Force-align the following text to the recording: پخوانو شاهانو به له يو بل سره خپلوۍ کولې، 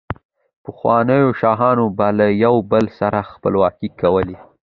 پخوانو 0.63 1.19
شاهانو 1.39 1.85
به 1.97 2.07
له 2.17 2.27
يو 2.43 2.55
بل 2.71 2.85
سره 2.99 3.19
خپلوۍ 3.31 3.89
کولې، 4.01 4.37